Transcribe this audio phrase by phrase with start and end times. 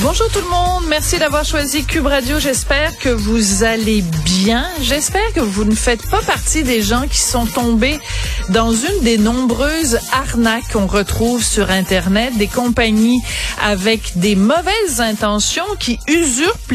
[0.00, 2.38] Bonjour tout le monde, merci d'avoir choisi Cube Radio.
[2.38, 4.64] J'espère que vous allez bien.
[4.80, 7.98] J'espère que vous ne faites pas partie des gens qui sont tombés
[8.48, 13.20] dans une des nombreuses arnaques qu'on retrouve sur Internet, des compagnies
[13.60, 16.70] avec des mauvaises intentions qui usurpent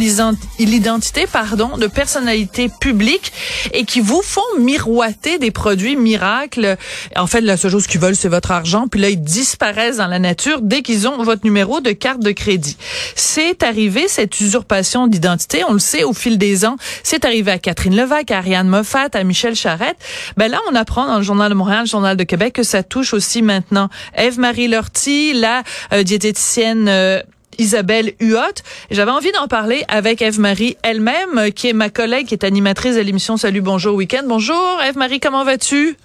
[0.60, 3.32] l'identité pardon, de personnalités publiques
[3.72, 6.76] et qui vous font miroiter des produits miracles.
[7.16, 8.88] En fait, la seule chose qu'ils veulent, c'est votre argent.
[8.90, 12.32] Puis là, ils disparaissent dans la nature dès qu'ils ont votre numéro de carte de
[12.32, 12.76] crédit.
[13.16, 17.60] C'est arrivé, cette usurpation d'identité, on le sait au fil des ans, c'est arrivé à
[17.60, 19.98] Catherine Levac, à Ariane Moffat, à Michel Charette.
[20.38, 22.84] Ben là, on apprend dans le Journal de Montréal, le Journal de Québec, que ça
[22.84, 27.22] touche aussi maintenant Eve-Marie Lortie, la euh, diététicienne euh,
[27.58, 28.62] Isabelle Huot.
[28.92, 32.96] J'avais envie d'en parler avec Eve-Marie elle-même, euh, qui est ma collègue, qui est animatrice
[32.96, 34.24] de l'émission Salut, bonjour, week-end.
[34.26, 35.98] Bonjour, Eve-Marie, comment vas-tu?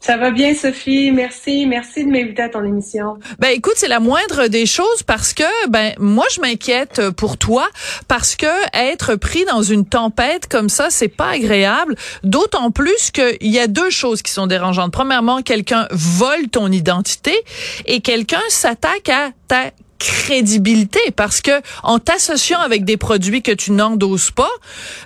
[0.00, 1.10] Ça va bien, Sophie?
[1.10, 1.66] Merci.
[1.66, 3.18] Merci de m'inviter à ton émission.
[3.38, 7.68] Ben, écoute, c'est la moindre des choses parce que, ben, moi, je m'inquiète pour toi
[8.06, 11.96] parce que être pris dans une tempête comme ça, c'est pas agréable.
[12.22, 14.92] D'autant plus qu'il y a deux choses qui sont dérangeantes.
[14.92, 17.34] Premièrement, quelqu'un vole ton identité
[17.86, 21.50] et quelqu'un s'attaque à ta crédibilité parce que
[21.82, 24.50] en t'associant avec des produits que tu n'endoses pas,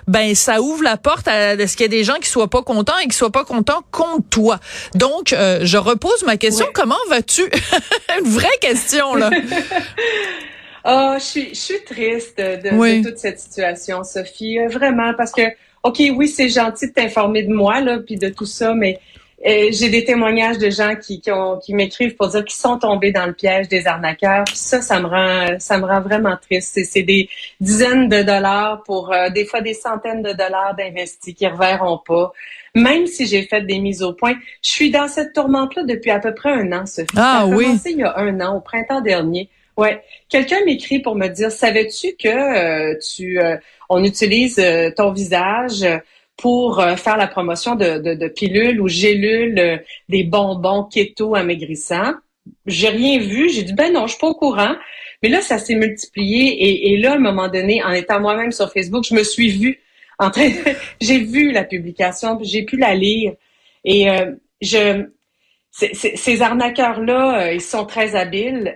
[0.07, 2.61] ben ça ouvre la porte à, ce qu'il y a des gens qui soient pas
[2.61, 4.59] contents et qui soient pas contents contre toi.
[4.95, 7.43] Donc euh, je repose ma question, comment vas-tu?
[8.19, 9.29] Une vraie question là.
[10.85, 15.43] oh, je suis je suis triste de, toute cette situation Sophie, euh, vraiment parce que
[15.83, 18.99] OK, oui, c'est gentil de t'informer de moi là puis de tout ça mais
[19.45, 21.29] j'ai des témoignages de gens qui, qui,
[21.63, 24.45] qui m'écrivent pour dire qu'ils sont tombés dans le piège des arnaqueurs.
[24.53, 26.79] ça, ça me rend, ça me rend vraiment triste.
[26.85, 31.45] C'est des dizaines de dollars pour euh, des fois des centaines de dollars d'investis qui
[31.45, 32.31] reverront pas.
[32.73, 36.19] Même si j'ai fait des mises au point, je suis dans cette tourmente-là depuis à
[36.19, 37.07] peu près un an, Sophie.
[37.17, 37.65] Ah ça a oui.
[37.65, 39.49] commencé il y a un an, au printemps dernier.
[39.75, 40.01] Ouais.
[40.29, 43.57] Quelqu'un m'écrit pour me dire, savais-tu que euh, tu, euh,
[43.89, 44.63] on utilise
[44.95, 45.85] ton visage
[46.43, 49.77] pour euh, faire la promotion de, de, pilules ou gélules, euh,
[50.09, 52.15] des bonbons keto amaigrissants.
[52.65, 53.47] J'ai rien vu.
[53.49, 54.75] J'ai dit, ben non, je suis pas au courant.
[55.21, 56.91] Mais là, ça s'est multiplié.
[56.91, 59.79] Et, là, à un moment donné, en étant moi-même sur Facebook, je me suis vue
[60.19, 60.49] en train
[61.01, 63.31] j'ai vu la publication, j'ai pu la lire.
[63.85, 65.05] Et euh, je...
[65.71, 68.75] ces arnaqueurs-là, ils sont très habiles.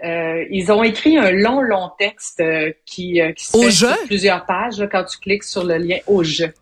[0.49, 2.41] ils ont écrit un long, long texte
[2.85, 6.53] qui, qui se fait sur plusieurs pages quand tu cliques sur le lien au jeu.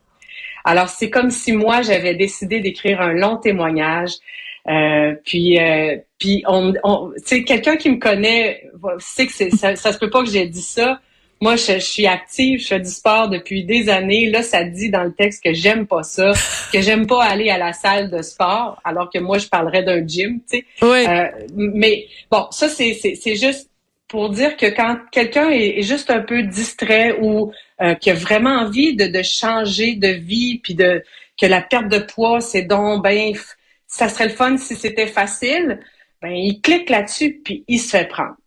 [0.66, 4.12] Alors, c'est comme si moi, j'avais décidé d'écrire un long témoignage.
[4.68, 7.12] Euh, puis, euh, puis on, on
[7.46, 8.64] quelqu'un qui me connaît
[8.98, 11.00] sait que ça, ça se peut pas que j'ai dit ça.
[11.42, 14.30] Moi, je, suis active, je fais du sport depuis des années.
[14.30, 16.32] Là, ça dit dans le texte que j'aime pas ça,
[16.72, 20.06] que j'aime pas aller à la salle de sport, alors que moi, je parlerais d'un
[20.08, 20.66] gym, tu sais.
[20.82, 21.06] Oui.
[21.08, 23.70] Euh, mais bon, ça, c'est, c'est, juste
[24.08, 28.52] pour dire que quand quelqu'un est, juste un peu distrait ou euh, qui a vraiment
[28.52, 31.04] envie de, changer de vie, puis de
[31.40, 33.34] que la perte de poids, c'est donc ben
[33.88, 35.82] ça serait le fun si c'était facile,
[36.22, 38.38] ben il clique là-dessus puis il se fait prendre.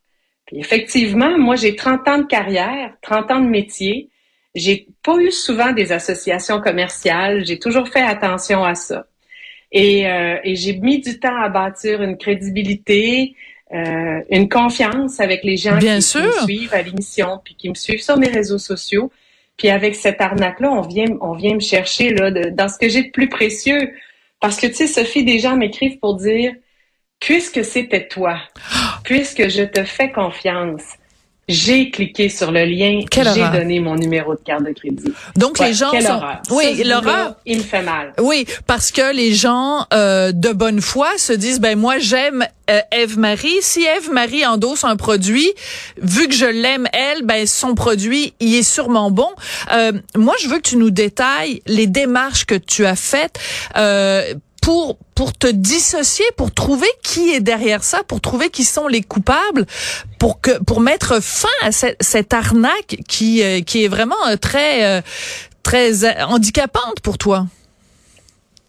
[0.46, 4.08] Puis effectivement, moi j'ai 30 ans de carrière, 30 ans de métier,
[4.54, 9.06] j'ai pas eu souvent des associations commerciales, j'ai toujours fait attention à ça.
[9.70, 13.34] Et, euh, et j'ai mis du temps à bâtir une crédibilité,
[13.72, 18.02] euh, une confiance avec les gens qui, me suivent à l'émission, puis qui me suivent
[18.02, 19.12] sur mes réseaux sociaux.
[19.56, 23.04] Puis avec cette arnaque-là, on vient, on vient me chercher là, dans ce que j'ai
[23.04, 23.92] de plus précieux.
[24.40, 26.54] Parce que, tu sais, Sophie, des gens m'écrivent pour dire,
[27.20, 28.38] puisque c'était toi,
[29.04, 30.82] puisque je te fais confiance,
[31.48, 35.12] j'ai cliqué sur le lien, j'ai donné mon numéro de carte de crédit.
[35.36, 38.12] Donc les gens sont oui, l'horreur, il me fait mal.
[38.20, 42.80] Oui, parce que les gens euh, de bonne foi se disent ben moi j'aime euh,
[42.92, 45.50] Eve Marie, si Eve Marie endosse un produit,
[46.00, 49.30] vu que je l'aime elle, ben son produit il est sûrement bon.
[49.72, 53.38] Euh, moi je veux que tu nous détailles les démarches que tu as faites
[53.76, 54.34] euh,
[54.68, 59.00] pour pour te dissocier, pour trouver qui est derrière ça, pour trouver qui sont les
[59.00, 59.64] coupables,
[60.18, 64.36] pour que pour mettre fin à cette, cette arnaque qui euh, qui est vraiment euh,
[64.36, 65.00] très euh,
[65.62, 67.46] très handicapante pour toi.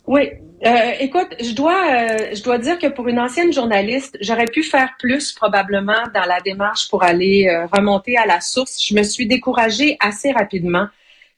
[0.08, 0.30] Oui,
[0.66, 4.62] Euh, écoute, je dois, euh, je dois dire que pour une ancienne journaliste, j'aurais pu
[4.64, 8.74] faire plus probablement dans la démarche pour aller euh, remonter à la source.
[8.86, 10.88] Je me suis découragée assez rapidement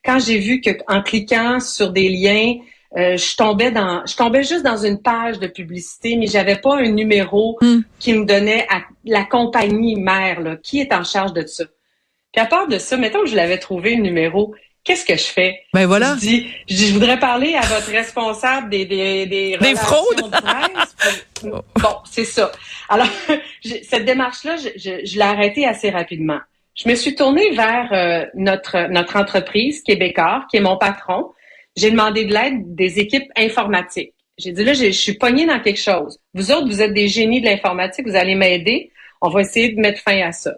[0.04, 2.54] quand j'ai vu que en cliquant sur des liens,
[2.96, 6.88] je tombais dans, je tombais juste dans une page de publicité, mais j'avais pas un
[6.88, 7.80] numéro hmm.
[7.98, 11.64] qui me donnait à la compagnie mère là, qui est en charge de ça.
[12.32, 14.54] Puis à part de ça, mettons que je l'avais trouvé le numéro,
[14.84, 15.60] Qu'est-ce que je fais?
[15.72, 16.14] Ben voilà.
[16.16, 20.22] Je dis, je, voudrais parler à votre responsable des des des, des fraudes.
[21.44, 22.50] bon, c'est ça.
[22.88, 23.06] Alors,
[23.82, 26.40] cette démarche-là, je, je, je l'ai arrêtée assez rapidement.
[26.74, 31.30] Je me suis tournée vers euh, notre notre entreprise Québécois, qui est mon patron.
[31.76, 34.14] J'ai demandé de l'aide des équipes informatiques.
[34.38, 36.18] J'ai dit là, je, suis pognée dans quelque chose.
[36.34, 38.92] Vous autres, vous êtes des génies de l'informatique, vous allez m'aider.
[39.20, 40.54] On va essayer de mettre fin à ça.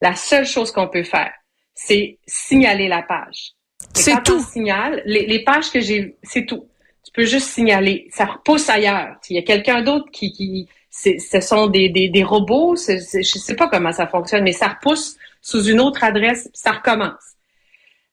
[0.00, 1.32] La seule chose qu'on peut faire,
[1.74, 3.52] c'est signaler la page.
[3.94, 4.42] C'est tout.
[4.42, 6.68] signale, les, les pages que j'ai, c'est tout.
[7.04, 8.08] Tu peux juste signaler.
[8.10, 9.16] Ça repousse ailleurs.
[9.28, 12.76] Il y a quelqu'un d'autre qui, qui ce sont des, des, des robots.
[12.76, 17.31] je sais pas comment ça fonctionne, mais ça repousse sous une autre adresse, ça recommence.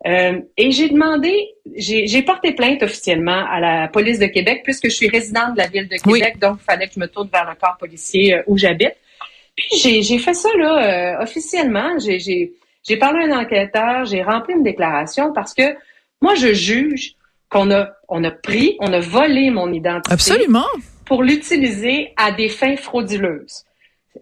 [0.08, 4.94] Euh, et j'ai demandé, j'ai porté plainte officiellement à la police de Québec puisque je
[4.94, 7.50] suis résidente de la ville de Québec, donc il fallait que je me tourne vers
[7.50, 8.96] le corps policier euh, où j'habite.
[9.58, 11.98] Puis j'ai fait ça là euh, officiellement.
[12.00, 15.76] J'ai parlé à un enquêteur, j'ai rempli une déclaration parce que
[16.22, 17.16] moi, je juge
[17.50, 20.14] qu'on a, on a pris, on a volé mon identité.
[20.14, 20.66] Absolument.
[21.06, 23.66] Pour l'utiliser à des fins frauduleuses.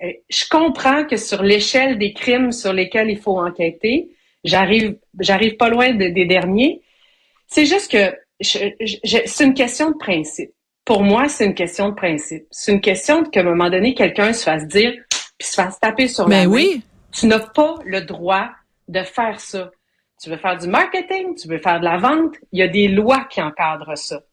[0.01, 4.09] Je comprends que sur l'échelle des crimes sur lesquels il faut enquêter,
[4.47, 6.81] j'arrive, j'arrive pas loin des derniers.
[7.47, 10.51] C'est juste que c'est une question de principe.
[10.85, 12.45] Pour moi, c'est une question de principe.
[12.49, 14.93] C'est une question qu'à un moment donné, quelqu'un se fasse dire,
[15.37, 16.81] puis se fasse taper sur Mais la oui.
[17.11, 18.49] Tu n'as pas le droit
[18.87, 19.71] de faire ça.
[20.21, 22.87] Tu veux faire du marketing, tu veux faire de la vente, il y a des
[22.87, 24.23] lois qui encadrent ça.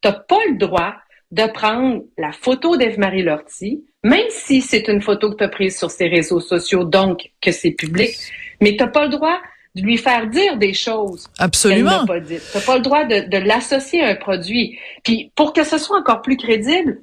[0.00, 0.94] Tu n'as pas le droit
[1.32, 5.76] de prendre la photo d'Eve-Marie Lortie, même si c'est une photo que tu as prise
[5.76, 8.14] sur ses réseaux sociaux, donc que c'est public,
[8.60, 9.40] mais tu n'as pas le droit
[9.74, 12.06] de lui faire dire des choses Absolument.
[12.06, 14.78] pas Tu n'as pas le droit de, de l'associer à un produit.
[15.02, 17.02] Puis pour que ce soit encore plus crédible,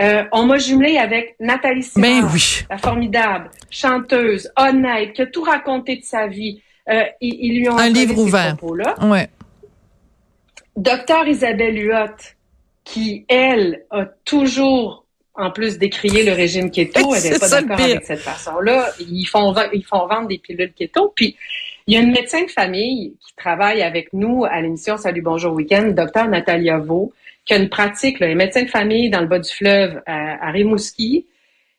[0.00, 2.60] euh, on m'a jumelé avec Nathalie Simard, ben oui.
[2.70, 6.62] la formidable chanteuse, honnête, qui a tout raconté de sa vie.
[6.88, 8.56] Euh, ils, lui ont un livre ouvert.
[8.76, 8.94] Là.
[9.04, 9.28] Ouais.
[10.76, 12.14] Docteur Isabelle Huot,
[12.84, 15.04] qui elle a toujours
[15.34, 18.90] en plus décrié le régime keto, elle n'est pas d'accord avec cette façon-là.
[19.00, 21.12] Ils font ils font vendre des pilules keto.
[21.14, 21.36] Puis
[21.88, 25.54] il y a une médecin de famille qui travaille avec nous à l'émission Salut Bonjour
[25.54, 27.14] Week-end, docteur Natalia Vaux,
[27.46, 30.50] qui a une pratique, là, un médecin de famille dans le bas du fleuve à,
[30.50, 31.26] Rimouski.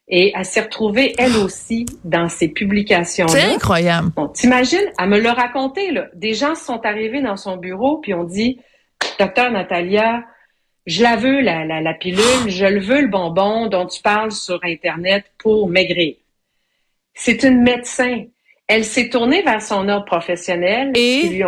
[0.07, 4.09] Et elle s'est retrouvée, elle aussi, dans ces publications C'est incroyable.
[4.15, 6.07] Bon, t'imagines, elle me l'a raconté, là.
[6.15, 8.59] Des gens sont arrivés dans son bureau, puis ont dit,
[9.19, 10.23] docteur Natalia,
[10.87, 14.31] je la veux, la, la, la pilule, je le veux, le bonbon dont tu parles
[14.31, 16.15] sur Internet pour maigrir.
[17.13, 18.23] C'est une médecin.
[18.69, 21.43] Elle s'est tournée vers son ordre professionnel et,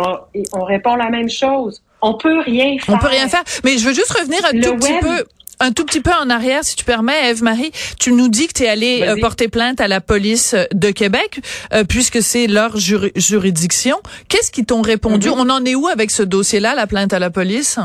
[0.52, 1.80] on répond la même chose.
[2.02, 2.96] On peut rien faire.
[2.96, 3.44] On peut rien faire.
[3.62, 5.24] Mais je veux juste revenir un tout petit peu
[5.60, 7.70] un tout petit peu en arrière, si tu permets, Eve-Marie.
[8.00, 11.38] Tu nous dis que tu es allée euh, porter plainte à la police de Québec,
[11.72, 13.98] euh, puisque c'est leur juridiction.
[14.28, 15.28] Qu'est-ce qu'ils t'ont répondu?
[15.28, 15.46] Mm-hmm.
[15.46, 17.78] On en est où avec ce dossier-là, la plainte à la police?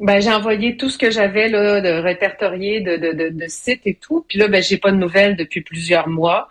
[0.00, 3.82] Ben, j'ai envoyé tout ce que j'avais là de répertorié de, de, de, de sites
[3.84, 4.24] et tout.
[4.28, 6.50] Puis là, ben, j'ai pas de nouvelles depuis plusieurs mois.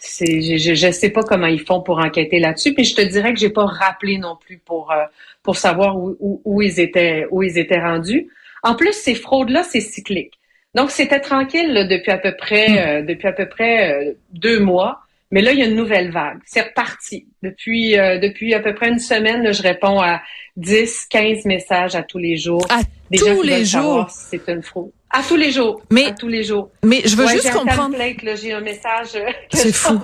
[0.00, 2.72] C'est, je, sais pas comment ils font pour enquêter là-dessus.
[2.72, 5.04] Puis je te dirais que j'ai pas rappelé non plus pour euh,
[5.42, 8.28] pour savoir où, où, ils étaient où ils étaient rendus.
[8.62, 10.34] En plus, ces fraudes-là, c'est cyclique.
[10.74, 12.76] Donc c'était tranquille depuis à peu près hmm.
[12.76, 15.00] euh, depuis à peu près euh, deux mois.
[15.30, 16.38] Mais là, il y a une nouvelle vague.
[16.46, 17.26] C'est reparti.
[17.42, 20.22] Depuis depuis à peu près une semaine, je réponds à
[20.56, 22.66] 10, 15 messages à tous les jours.
[22.70, 22.80] À
[23.14, 24.08] tous les jours?
[24.08, 24.90] c'est une fraude.
[25.10, 25.80] À tous les jours.
[25.90, 26.70] Mais, à tous les jours.
[26.84, 27.96] Mais je veux juste comprendre.
[28.40, 29.98] J'ai un message euh, que C'est fou.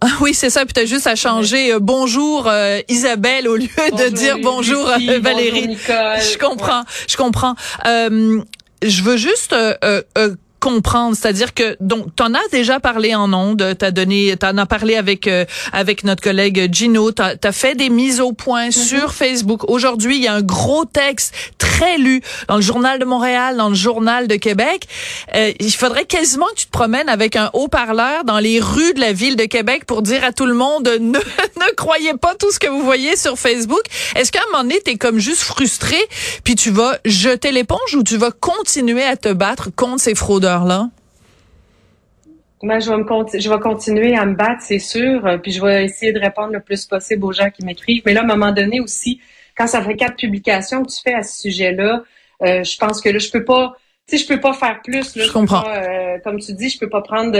[0.00, 0.64] Ah oui, c'est ça.
[0.64, 5.20] Puis t'as juste à changer euh, bonjour euh, Isabelle au lieu de dire bonjour Valérie.
[5.20, 6.20] Bonjour Nicole.
[6.20, 6.82] Je comprends.
[7.08, 7.54] Je comprends.
[7.84, 9.54] je veux juste
[10.60, 14.96] comprendre, c'est-à-dire que donc t'en as déjà parlé en ondes, t'as donné, t'en as parlé
[14.96, 18.88] avec euh, avec notre collègue Gino, t'as as fait des mises au point mm-hmm.
[18.88, 19.68] sur Facebook.
[19.68, 23.68] Aujourd'hui, il y a un gros texte très lu dans le journal de Montréal, dans
[23.68, 24.86] le journal de Québec.
[25.34, 29.00] Euh, il faudrait quasiment que tu te promènes avec un haut-parleur dans les rues de
[29.00, 32.50] la ville de Québec pour dire à tout le monde ne ne croyez pas tout
[32.50, 33.82] ce que vous voyez sur Facebook.
[34.14, 35.98] Est-ce qu'à un moment donné t'es comme juste frustré,
[36.44, 40.55] puis tu vas jeter l'éponge ou tu vas continuer à te battre contre ces fraudeurs?
[40.64, 40.88] Là
[42.62, 43.04] Moi, je vais, me
[43.38, 46.52] je vais continuer à me battre, c'est sûr, euh, puis je vais essayer de répondre
[46.52, 48.02] le plus possible aux gens qui m'écrivent.
[48.06, 49.20] Mais là, à un moment donné aussi,
[49.56, 52.02] quand ça fait quatre publications que tu fais à ce sujet-là,
[52.42, 55.16] Euh, je pense que là, je peux pas, tu sais, je peux pas faire plus.
[55.16, 55.64] Là, je, comprends.
[55.68, 57.32] euh, comme tu dis, je peux pas prendre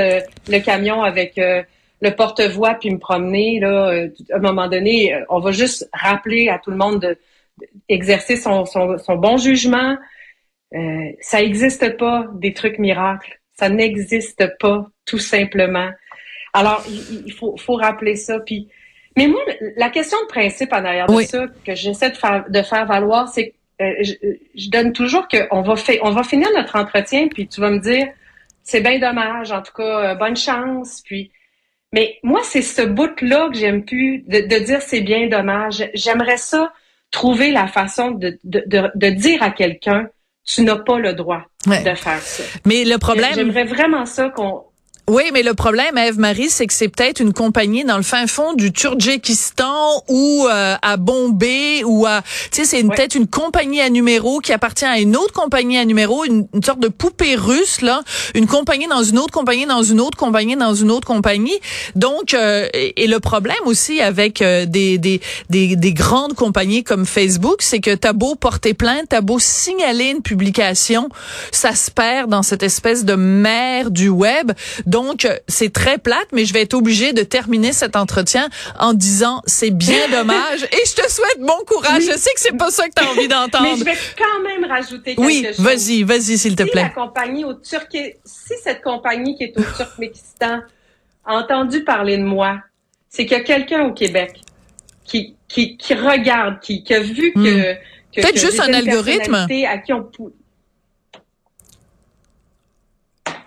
[0.48, 1.62] le camion avec euh,
[2.00, 3.60] le porte-voix puis me promener.
[3.60, 7.18] Là, euh, à un moment donné, on va juste rappeler à tout le monde de,
[7.90, 9.98] d'exercer son, son, son, bon jugement.
[11.20, 13.40] Ça n'existe pas des trucs miracles.
[13.54, 15.90] Ça n'existe pas, tout simplement.
[16.52, 18.40] Alors, il, faut, faut rappeler ça.
[18.40, 18.68] Puis,
[19.16, 19.40] mais moi,
[19.76, 23.28] la question de principe en arrière de ça que j'essaie de faire, de faire valoir,
[23.28, 24.02] c'est que euh,
[24.54, 27.78] je, donne toujours qu'on va fait, on va finir notre entretien, puis tu vas me
[27.78, 28.08] dire,
[28.62, 31.30] c'est bien dommage, en tout cas, euh, bonne chance, puis.
[31.92, 35.88] Mais moi, c'est ce bout-là que j'aime plus de, de dire c'est bien dommage.
[35.94, 36.72] J'aimerais ça
[37.10, 40.10] trouver la façon de, de, de dire à quelqu'un,
[40.46, 42.42] tu n'as pas le droit de faire ça.
[42.64, 43.34] Mais le problème.
[43.34, 44.64] J'aimerais vraiment ça qu'on
[45.08, 48.54] oui, mais le problème, Eve-Marie, c'est que c'est peut-être une compagnie dans le fin fond
[48.54, 52.22] du Turkménistan ou euh, à Bombay ou à...
[52.50, 55.84] Tu sais, c'est peut-être une compagnie à numéro qui appartient à une autre compagnie à
[55.84, 58.02] numéro, une, sorte de poupée russe, là.
[58.34, 61.56] Une compagnie dans une autre compagnie, dans une autre compagnie, dans une autre compagnie.
[61.94, 65.20] Donc, euh, et, le problème aussi avec euh, des, des,
[65.50, 70.06] des, des, grandes compagnies comme Facebook, c'est que t'as beau porter plainte, t'as beau signaler
[70.06, 71.10] une publication,
[71.52, 74.50] ça se perd dans cette espèce de mer du web.
[74.84, 74.95] Donc,
[75.48, 78.48] c'est très plate, mais je vais être obligée de terminer cet entretien
[78.78, 82.02] en disant c'est bien dommage et je te souhaite bon courage.
[82.02, 83.68] Je sais que c'est pas ça que tu as envie d'entendre.
[83.70, 85.56] mais je vais quand même rajouter quelque oui, chose.
[85.58, 86.88] Oui, vas-y, vas-y s'il te plaît.
[86.90, 90.60] Si la compagnie au Turquie, si cette compagnie qui est au Turkménistan
[91.24, 92.58] a entendu parler de moi,
[93.08, 94.40] c'est qu'il y a quelqu'un au Québec
[95.04, 97.78] qui, qui, qui regarde, qui, qui a vu que, hmm.
[98.14, 100.08] que peut-être juste un algorithme à qui on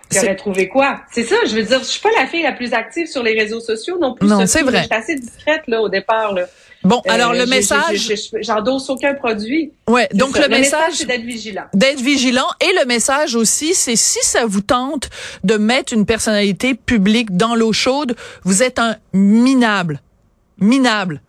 [0.09, 1.01] qui aurait trouvé quoi?
[1.11, 3.39] C'est ça, je veux dire, je suis pas la fille la plus active sur les
[3.39, 4.27] réseaux sociaux non plus.
[4.27, 4.79] Non, c'est vrai.
[4.79, 6.33] Je suis assez discrète là au départ.
[6.33, 6.45] Là.
[6.83, 8.11] Bon, euh, alors le message,
[8.41, 9.73] j'endosse aucun produit.
[9.87, 11.65] Ouais, donc le, message, c'est d'être vigilant.
[11.73, 15.09] D'être vigilant et le message aussi, c'est si ça vous tente
[15.43, 20.01] de mettre une personnalité publique dans l'eau chaude, vous êtes un minable,
[20.59, 21.21] minable.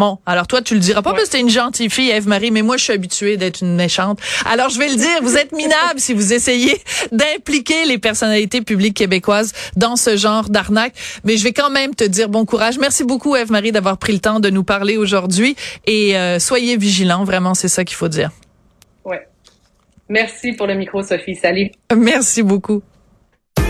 [0.00, 2.62] Bon, alors toi, tu le diras pas parce que t'es une gentille fille, Eve-Marie, mais
[2.62, 4.18] moi, je suis habituée d'être une méchante.
[4.46, 6.80] Alors, je vais le dire, vous êtes minable si vous essayez
[7.12, 10.94] d'impliquer les personnalités publiques québécoises dans ce genre d'arnaque.
[11.24, 12.78] Mais je vais quand même te dire bon courage.
[12.78, 15.54] Merci beaucoup, Eve-Marie, d'avoir pris le temps de nous parler aujourd'hui.
[15.86, 18.30] Et euh, soyez vigilants, vraiment, c'est ça qu'il faut dire.
[19.04, 19.28] Ouais.
[20.08, 21.34] Merci pour le micro, Sophie.
[21.34, 21.72] Salut.
[21.94, 22.80] Merci beaucoup.